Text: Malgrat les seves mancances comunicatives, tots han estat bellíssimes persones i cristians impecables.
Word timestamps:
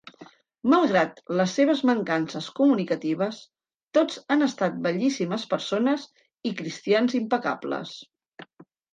Malgrat 0.73 1.19
les 1.39 1.51
seves 1.57 1.81
mancances 1.89 2.47
comunicatives, 2.59 3.41
tots 3.97 4.17
han 4.35 4.45
estat 4.45 4.79
bellíssimes 4.87 5.45
persones 5.51 6.07
i 6.51 6.55
cristians 6.63 7.15
impecables. 7.21 7.93